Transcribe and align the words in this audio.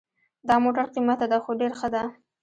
دا 0.47 0.55
موټر 0.63 0.85
قیمته 0.93 1.25
ده 1.31 1.37
خو 1.43 1.51
ډېر 1.61 1.71
ښه 1.79 1.87
ده 1.93 2.03